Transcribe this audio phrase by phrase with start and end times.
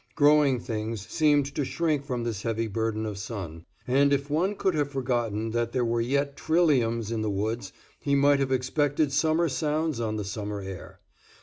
[0.15, 4.73] Growing things seemed to shrink from this heavy burden of sun, and if one could
[4.73, 9.47] have forgotten that there were yet trilliums in the woods, he might have expected summer
[9.47, 11.01] sounds on the summer air.